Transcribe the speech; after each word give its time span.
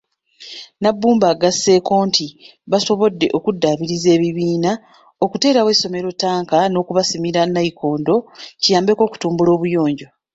Nabbumba 0.81 1.25
agasseeko 1.33 1.93
nti 2.07 2.25
basobodde 2.71 3.27
okuddaabiriza 3.37 4.09
ebibiina, 4.17 4.71
okuteerawo 5.25 5.69
essomero 5.75 6.09
ttanka 6.13 6.57
n'okubasimira 6.67 7.41
Nayikondo 7.45 8.15
kiyambeko 8.61 9.01
okutumbula 9.07 9.49
obuyonjo. 9.53 10.07